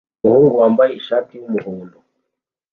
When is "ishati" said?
0.93-1.31